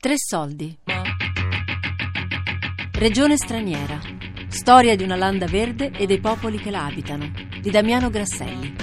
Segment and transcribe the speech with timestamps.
[0.00, 0.78] Tre soldi.
[2.92, 3.98] Regione straniera.
[4.46, 7.28] Storia di una landa verde e dei popoli che la abitano.
[7.60, 8.76] Di Damiano Grasselli.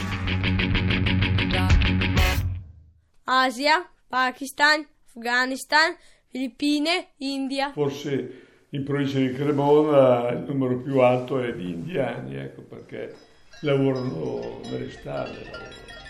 [3.23, 5.95] Asia, Pakistan, Afghanistan,
[6.27, 7.71] Filippine, India.
[7.71, 13.15] Forse in provincia di Cremona il numero più alto è di indiani, ecco perché
[13.61, 16.04] lavorano nelle stalle.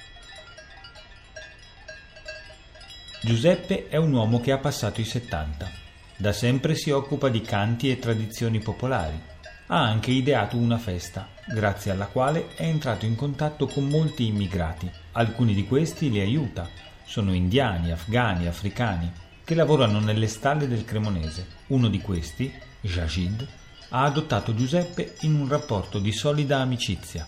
[3.26, 5.72] Giuseppe è un uomo che ha passato i 70.
[6.16, 9.20] Da sempre si occupa di canti e tradizioni popolari.
[9.66, 14.88] Ha anche ideato una festa, grazie alla quale è entrato in contatto con molti immigrati.
[15.14, 16.70] Alcuni di questi li aiuta.
[17.04, 19.12] Sono indiani, afghani, africani,
[19.44, 21.48] che lavorano nelle stalle del Cremonese.
[21.70, 23.48] Uno di questi, Jajid,
[23.90, 27.26] ha adottato Giuseppe in un rapporto di solida amicizia.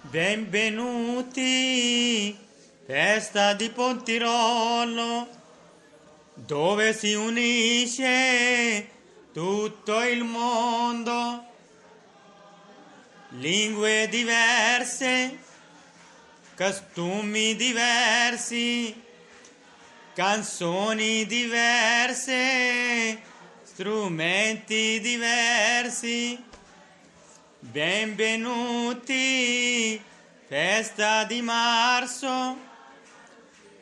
[0.00, 1.42] Benvenuti
[2.84, 5.28] Festa di Pontirolo,
[6.34, 8.88] dove si unisce
[9.32, 11.44] tutto il mondo,
[13.38, 15.38] lingue diverse,
[16.56, 19.00] costumi diversi,
[20.12, 23.22] canzoni diverse,
[23.62, 26.36] strumenti diversi.
[27.60, 28.82] Benvenuti,
[30.48, 32.70] festa di marzo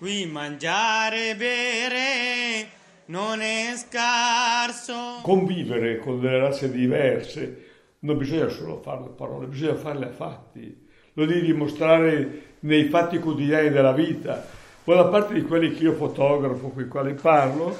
[0.01, 2.69] Qui mangiare e bere
[3.09, 5.21] non è scarso.
[5.21, 7.67] Convivere con delle razze diverse
[7.99, 10.89] non bisogna solo farle a parole, bisogna farle a fatti.
[11.13, 14.43] Lo devi dimostrare nei fatti quotidiani della vita.
[14.83, 17.77] Buona parte di quelli che io fotografo, con i quali parlo,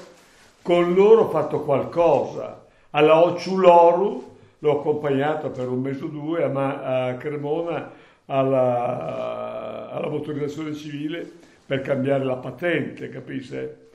[0.61, 2.67] con loro ho fatto qualcosa.
[2.91, 7.91] Alla Occiuloru l'ho accompagnata per un mese o due a, a Cremona
[8.27, 13.91] alla, alla motorizzazione civile per cambiare la patente, capisce?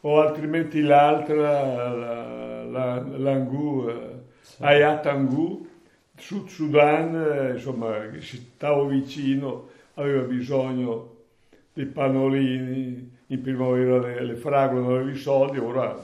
[0.00, 3.88] O altrimenti l'altra, la, la, l'Angu,
[4.40, 4.56] sì.
[4.64, 5.64] Ayat Angu,
[6.16, 11.18] Sud Sudan, eh, insomma, che stavo vicino, aveva bisogno
[11.72, 15.96] di pannolini, in primavera le, le fragole non avevi soldi, ora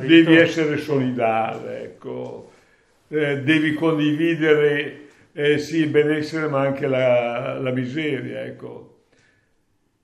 [0.00, 2.50] devi essere solidale, ecco.
[3.06, 5.02] Eh, devi condividere
[5.32, 8.94] eh, sì, il benessere ma anche la, la miseria, ecco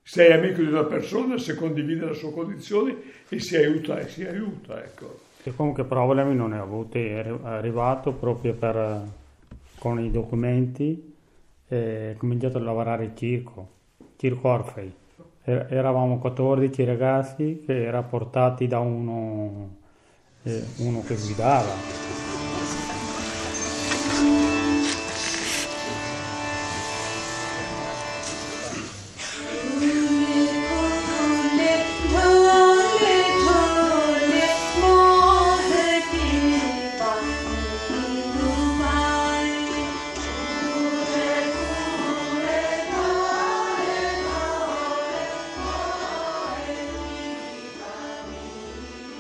[0.03, 2.97] sei amico di una persona se condivide la sua condizione
[3.29, 5.21] e si aiuta e si aiuta, ecco.
[5.45, 9.01] E comunque problemi non ne ho avuti, è arrivato proprio per,
[9.79, 11.15] con i documenti
[11.69, 13.69] e ho cominciato a lavorare in circo,
[14.17, 14.93] circo Orfei.
[15.45, 19.77] Er, eravamo 14 ragazzi che erano portati da uno,
[20.43, 22.12] eh, uno che guidava.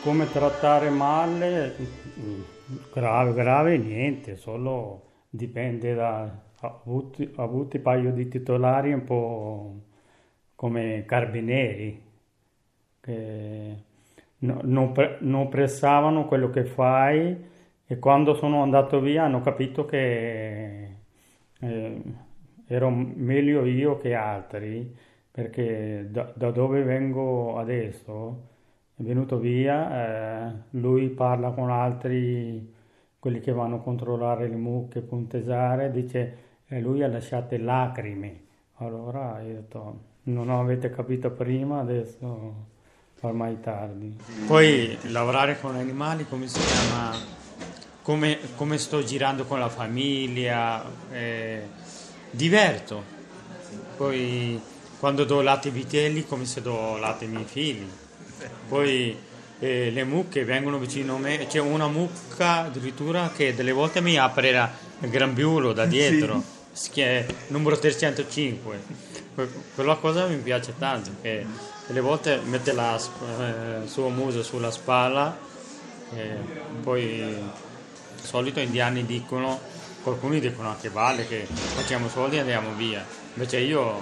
[0.03, 1.77] Come trattare male,
[2.93, 6.29] grave, grave niente, solo dipende da
[6.61, 9.81] avuti, avuti un paio di titolari un po'
[10.57, 12.03] come carabinieri
[13.01, 13.77] che
[14.39, 17.51] no, non, pre, non pressavano quello che fai
[17.87, 20.97] e quando sono andato via hanno capito che
[21.61, 22.03] eh,
[22.67, 24.97] ero meglio io che altri
[25.31, 28.51] perché da, da dove vengo adesso
[29.03, 32.73] venuto via, eh, lui parla con altri,
[33.19, 36.37] quelli che vanno a controllare le mucche, puntesare, dice
[36.69, 38.41] eh, lui ha lasciato lacrime.
[38.77, 42.71] Allora io ho detto, non avete capito prima, adesso
[43.21, 44.17] ormai tardi.
[44.47, 47.15] Poi lavorare con animali, come si chiama?
[48.03, 50.83] Come, come sto girando con la famiglia,
[51.13, 51.63] eh,
[52.31, 53.03] diverto.
[53.97, 54.61] Poi
[54.99, 57.87] quando do latte ai vitelli, come se do latte ai miei figli
[58.69, 59.17] poi
[59.63, 64.19] eh, le mucche vengono vicino a me, c'è una mucca addirittura che delle volte mi
[64.19, 66.43] apre il grambiulo da dietro,
[66.73, 67.25] sì.
[67.49, 69.11] numero 305.
[69.75, 71.47] Quella cosa mi piace tanto, che
[71.87, 75.39] delle volte mette la, eh, il suo muso sulla spalla,
[76.13, 76.37] e
[76.83, 79.61] poi di solito gli indiani dicono,
[80.03, 83.05] qualcuno dicono anche vale che facciamo soldi e andiamo via,
[83.35, 84.01] invece io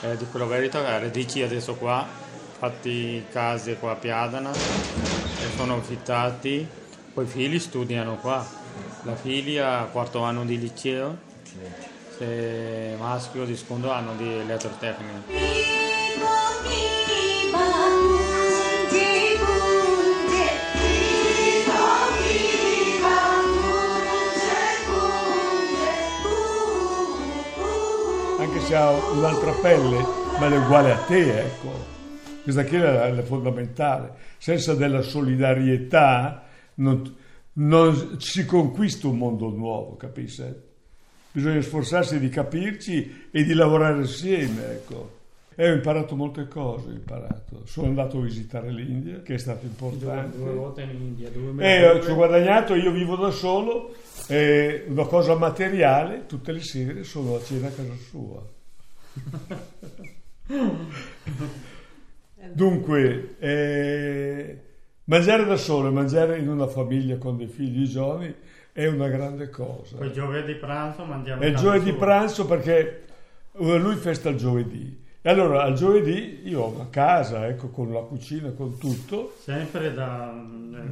[0.00, 2.26] eh, dico la verità, radici adesso qua
[2.58, 6.66] fatti case qua a Piadana e sono affittati,
[7.14, 8.44] poi i figli studiano qua.
[9.02, 11.16] La figlia quarto anno di liceo,
[12.16, 15.86] se maschio di secondo anno di elettrotecnica.
[28.40, 30.04] anche se ha un'altra pelle,
[30.38, 31.97] ma è uguale a te, ecco.
[32.48, 34.14] Questa qui è, è fondamentale.
[34.38, 36.44] Senza della solidarietà
[36.76, 37.14] non,
[37.52, 40.44] non si conquista un mondo nuovo, capisci?
[41.30, 45.16] Bisogna sforzarsi di capirci e di lavorare insieme, ecco.
[45.54, 47.66] E ho imparato molte cose, ho imparato.
[47.66, 50.38] Sono andato a visitare l'India, che è stato importante.
[50.38, 53.94] Due, due volte in India, due E ci ho guadagnato, io vivo da solo,
[54.26, 58.42] e una cosa materiale, tutte le sere sono a cena a casa sua.
[62.52, 64.58] Dunque, eh,
[65.04, 68.34] mangiare da solo e mangiare in una famiglia con dei figli giovani
[68.72, 69.96] è una grande cosa.
[69.96, 73.04] Poi giovedì pranzo mangiamo È il giovedì pranzo perché
[73.52, 75.06] eh, lui festa il giovedì.
[75.20, 79.34] E allora al giovedì io una casa, ecco, con la cucina, con tutto.
[79.40, 80.32] Sempre da...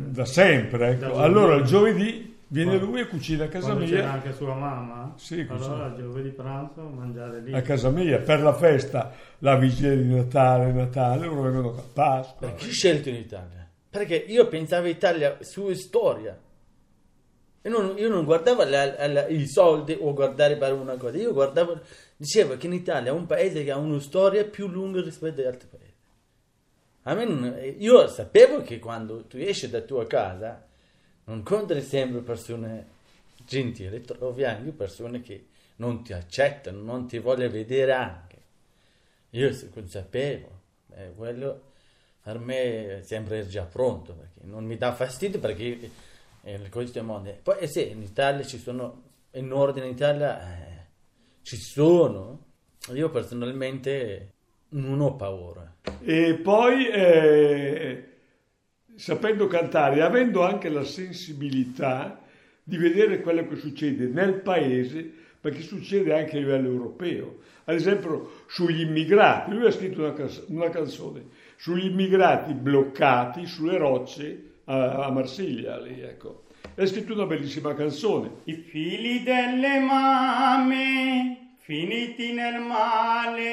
[0.08, 1.14] Da sempre, ecco.
[1.14, 3.94] Da allora il giovedì viene lui e cucina a casa Quando mia.
[3.96, 5.14] c'era anche sua mamma?
[5.16, 5.64] Sì, così.
[5.64, 7.52] Allora giovedì pranzo mangiare lì.
[7.54, 12.52] a casa mia per la festa, la vigilia di Natale, Natale, loro vengono a Pasqua.
[12.52, 13.68] Chi ha scelto in Italia?
[13.90, 16.38] Perché io pensavo Italia su storia.
[17.62, 21.32] E non- io non guardavo la- la- i soldi o guardare per una cosa, io
[21.32, 21.80] guardavo,
[22.16, 25.46] dicevo che in Italia è un paese che ha una storia più lunga rispetto agli
[25.48, 25.94] altri paesi.
[27.08, 30.64] A me non- io sapevo che quando tu esci da tua casa
[31.26, 32.94] non incontri sempre persone
[33.44, 35.46] gentili, trovi anche persone che
[35.76, 38.36] non ti accettano, non ti vogliono vedere anche.
[39.30, 40.48] Io se- sapevo,
[40.94, 41.72] eh, quello
[42.22, 45.90] per me sembra già pronto, perché non mi dà fastidio perché
[46.42, 47.36] eh, le cose del mondo.
[47.42, 49.02] Poi eh, sì, in Italia ci sono,
[49.32, 50.86] in ordine in Italia eh,
[51.42, 52.44] ci sono,
[52.92, 54.32] io personalmente
[54.70, 55.74] non ho paura.
[56.00, 58.15] E poi, eh,
[58.96, 62.20] sapendo cantare, avendo anche la sensibilità
[62.62, 65.08] di vedere quello che succede nel paese,
[65.40, 67.36] perché succede anche a livello europeo.
[67.66, 71.24] Ad esempio, sugli immigrati, lui ha scritto una, cas- una canzone
[71.56, 76.44] sugli immigrati bloccati sulle rocce a, a Marsiglia, lì, ecco.
[76.74, 78.30] E ha scritto una bellissima canzone.
[78.44, 83.44] I figli delle mamme, finiti nel male,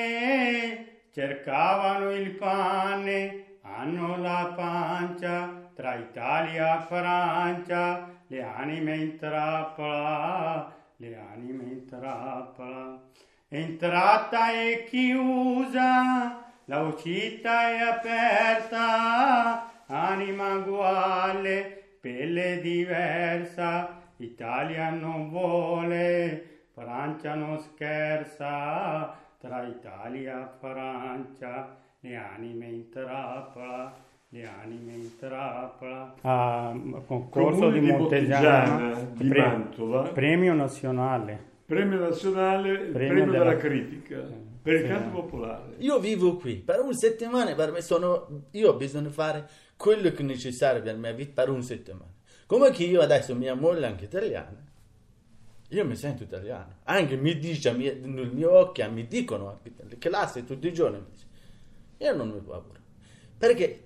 [1.14, 3.44] cercavano il pane,
[3.76, 13.02] hanno la pancia, tra Italia e Francia, le anime in trappola, le anime in trappola.
[13.48, 27.36] Entrata e chiusa, la uscita è aperta, anima uguale, pelle diversa, Italia non vuole, Francia
[27.36, 33.96] non scherza, tra Italia e Francia, le anime in trappola,
[34.28, 36.14] le anime in trappola.
[36.22, 40.02] A concorso Comune di Montegiana, Montegiana, di pre- Mantova.
[40.10, 41.52] premio nazionale.
[41.66, 44.22] Premio nazionale, premio, della- della critica,
[44.62, 45.76] per il canto popolare.
[45.78, 49.48] Io vivo qui per una settimana, per me sono, io ho bisogno di fare
[49.78, 52.12] quello che è necessario per la mia vita per una settimana.
[52.46, 54.62] Come che io adesso mia moglie è anche italiana,
[55.70, 56.80] io mi sento italiano.
[56.84, 60.74] Anche mi dice, a mie- nel mio occhio, mi dicono anche nelle classi tutti i
[60.74, 61.26] giorni, mi dice,
[62.04, 62.80] io non mi paura.
[63.38, 63.84] Perché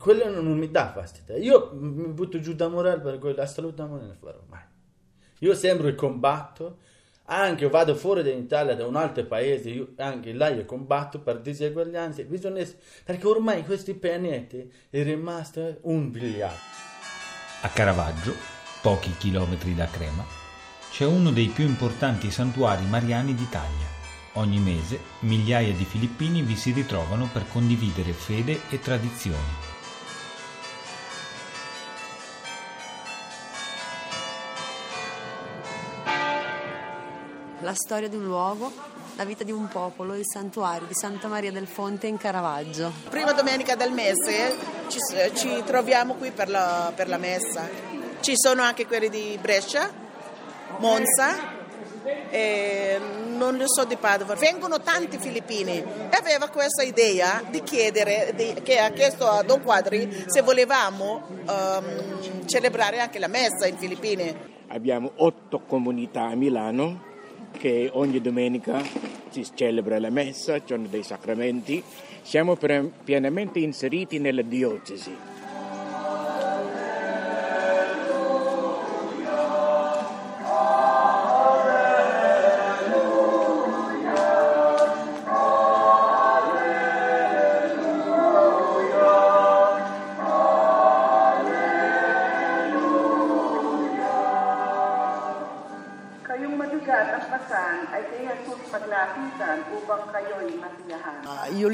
[0.00, 1.36] quello non mi dà fastidio.
[1.36, 4.62] Io mi butto giù da morale per quello, assolutamente non farò mai.
[5.40, 6.78] Io sempre combatto,
[7.24, 12.24] anche vado fuori dall'Italia, da un altro paese, io, anche là io combatto per diseguaglianze,
[12.24, 12.64] bisogna,
[13.04, 14.56] perché ormai questo pianeta
[14.90, 16.78] è rimasto un villaggio.
[17.62, 18.34] A Caravaggio,
[18.82, 20.24] pochi chilometri da Crema,
[20.90, 23.89] c'è uno dei più importanti santuari mariani d'Italia.
[24.34, 29.68] Ogni mese migliaia di filippini vi si ritrovano per condividere fede e tradizioni.
[37.62, 38.72] La storia di un luogo,
[39.16, 42.92] la vita di un popolo, il santuario di Santa Maria del Fonte in Caravaggio.
[43.10, 44.56] Prima domenica del mese
[44.86, 44.98] ci,
[45.34, 47.68] ci troviamo qui per la, per la messa.
[48.20, 49.90] Ci sono anche quelli di Brescia,
[50.78, 51.58] Monza,
[52.30, 53.00] e
[53.40, 54.34] non lo so di Padova.
[54.34, 59.62] Vengono tanti filippini e aveva questa idea di chiedere, di- che ha chiesto a Don
[59.62, 64.58] Quadri se volevamo ehm, celebrare anche la messa in Filippine.
[64.68, 67.08] Abbiamo otto comunità a Milano
[67.56, 68.82] che ogni domenica
[69.30, 71.82] si celebra la messa, giorno dei sacramenti.
[72.20, 72.58] Siamo
[73.02, 75.29] pienamente inseriti nella diocesi.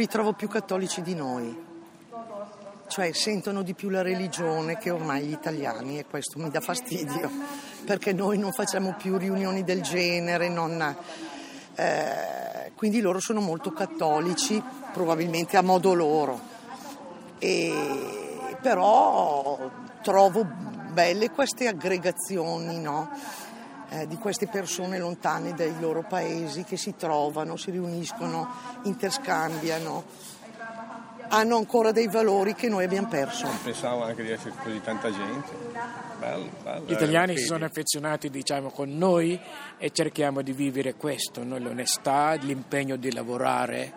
[0.07, 1.65] Li trovo più cattolici di noi,
[2.87, 7.29] cioè sentono di più la religione che ormai gli italiani e questo mi dà fastidio
[7.85, 10.97] perché noi non facciamo più riunioni del genere, non,
[11.75, 16.41] eh, quindi loro sono molto cattolici, probabilmente a modo loro,
[17.41, 19.59] e, però
[20.03, 20.47] trovo
[20.93, 23.11] belle queste aggregazioni, no?
[24.01, 28.49] Eh, di queste persone lontane dai loro paesi che si trovano, si riuniscono,
[28.83, 30.05] interscambiano,
[31.29, 33.47] hanno ancora dei valori che noi abbiamo perso.
[33.47, 35.51] Non pensavo anche di essere così tanta gente.
[36.19, 36.87] Bello, bello.
[36.87, 39.39] Gli italiani si sono affezionati diciamo, con noi
[39.79, 41.59] e cerchiamo di vivere questo, no?
[41.59, 43.95] l'onestà, l'impegno di lavorare.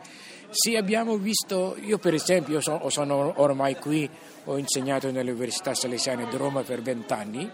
[0.49, 4.09] Sì, abbiamo visto, io per esempio io sono, sono ormai qui,
[4.45, 7.51] ho insegnato nell'Università Salesiana di Roma per vent'anni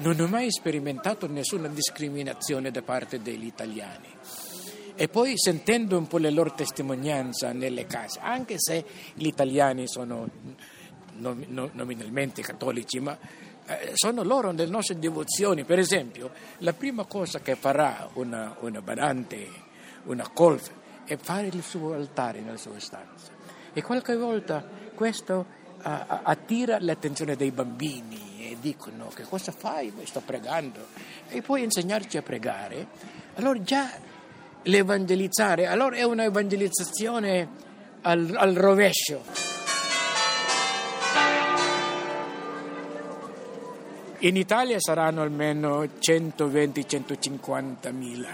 [0.00, 4.08] non ho mai sperimentato nessuna discriminazione da parte degli italiani.
[4.94, 10.28] E poi sentendo un po' le loro testimonianze nelle case, anche se gli italiani sono
[11.16, 13.16] nominalmente cattolici, ma
[13.66, 15.64] eh, sono loro le nostre devozioni.
[15.64, 19.48] Per esempio, la prima cosa che farà una, una badante,
[20.04, 20.70] una colf,
[21.04, 23.32] è fare il suo altare nella sua stanza.
[23.72, 28.29] E qualche volta questo uh, attira l'attenzione dei bambini
[28.60, 29.92] dicono che cosa fai?
[30.04, 30.86] Sto pregando.
[31.28, 32.86] E puoi insegnarci a pregare.
[33.34, 33.90] Allora già
[34.62, 37.48] l'evangelizzare, allora è una evangelizzazione
[38.02, 39.48] al, al rovescio.
[44.22, 48.28] In Italia saranno almeno 120-150 mila,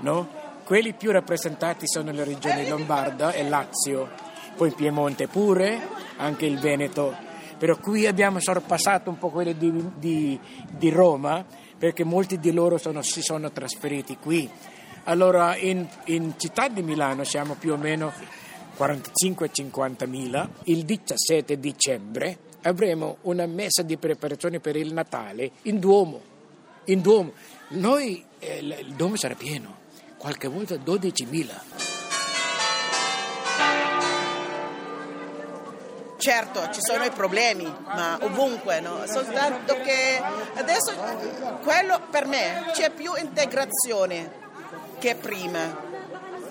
[0.00, 0.28] no?
[0.64, 4.08] Quelli più rappresentati sono le regioni Lombarda e Lazio,
[4.56, 5.78] poi Piemonte pure,
[6.16, 7.14] anche il Veneto
[7.58, 10.38] però qui abbiamo sorpassato un po' quelli di, di,
[10.70, 11.44] di Roma
[11.76, 14.48] perché molti di loro sono, si sono trasferiti qui.
[15.04, 18.12] Allora in, in città di Milano siamo più o meno
[18.78, 20.48] 45-50 mila.
[20.64, 26.20] Il 17 dicembre avremo una messa di preparazione per il Natale in Duomo.
[26.84, 27.32] In Duomo.
[27.70, 29.76] Noi, eh, il Duomo sarà pieno,
[30.16, 31.26] qualche volta 12
[36.18, 39.06] Certo, ci sono i problemi, ma ovunque, no?
[39.06, 40.20] soltanto che
[40.54, 40.92] adesso
[41.62, 44.28] quello per me c'è più integrazione
[44.98, 45.80] che prima,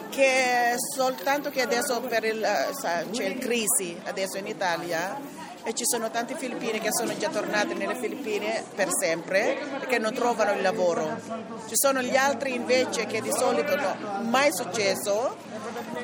[0.09, 5.19] che soltanto che adesso il, eh, c'è il crisi adesso in Italia
[5.67, 10.13] e ci sono tanti filippini che sono già tornati nelle Filippine per sempre perché non
[10.13, 11.19] trovano il lavoro.
[11.67, 15.35] Ci sono gli altri invece che di solito no, mai successo,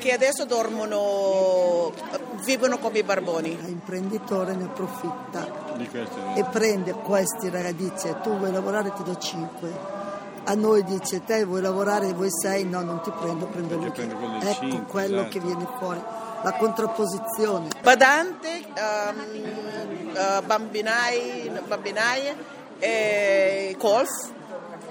[0.04, 1.90] che adesso dormono,
[2.44, 3.58] vivono come i barboni.
[3.64, 5.72] L'imprenditore ne approfitta
[6.36, 10.02] e prende questi ragazzi, dice tu vuoi lavorare ti do 5
[10.44, 14.02] a noi dice te vuoi lavorare vuoi 6 no non ti prendo prendo lui ecco
[14.60, 15.28] 5, quello esatto.
[15.30, 16.00] che viene fuori
[16.42, 17.68] la contrapposizione.
[17.80, 22.34] Badante, um, uh, bambinai, bambinai
[22.78, 24.10] e golf.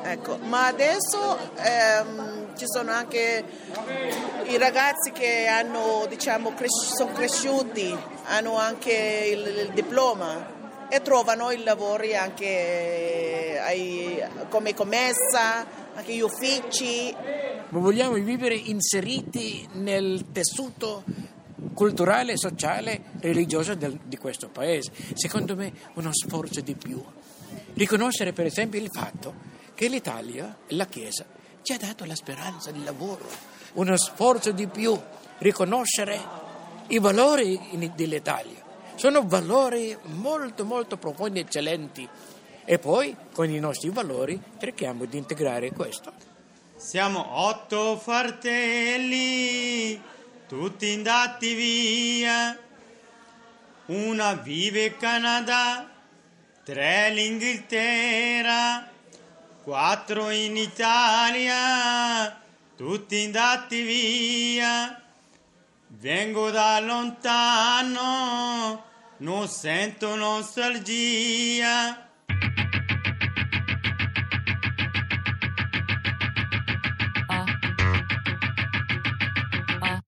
[0.05, 0.37] Ecco.
[0.37, 3.43] Ma adesso ehm, ci sono anche
[4.47, 11.51] i ragazzi che hanno, diciamo, cres- sono cresciuti, hanno anche il, il diploma e trovano
[11.51, 17.15] i lavori anche ai, come commessa, anche gli uffici.
[17.69, 21.03] Ma vogliamo vivere inseriti nel tessuto
[21.73, 24.91] culturale, sociale, religiosa del, di questo paese.
[25.13, 27.01] Secondo me uno sforzo di più.
[27.73, 31.25] Riconoscere per esempio il fatto che l'Italia, la Chiesa,
[31.61, 33.25] ci ha dato la speranza di lavoro,
[33.73, 34.99] uno sforzo di più,
[35.39, 36.19] riconoscere
[36.87, 37.59] i valori
[37.95, 38.61] dell'Italia.
[38.95, 42.07] Sono valori molto molto profondi e eccellenti
[42.65, 46.13] e poi con i nostri valori cerchiamo di integrare questo.
[46.75, 49.31] Siamo otto fratelli
[50.47, 52.57] tutti andati via.
[53.85, 55.89] Una vive in Canada,
[56.63, 58.92] tre l'Inghilterra,
[59.63, 62.37] quattro in Italia,
[62.75, 65.01] tutti andati via.
[65.87, 68.83] Vengo da lontano,
[69.17, 72.09] non sento nostalgia.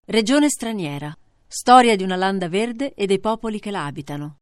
[0.06, 1.16] Regione straniera.
[1.48, 4.40] Storia di una landa verde e dei popoli che la abitano.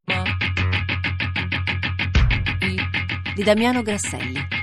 [3.36, 4.62] Di Damiano Grasselli.